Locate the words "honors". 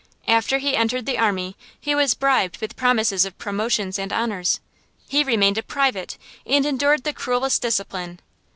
4.11-4.59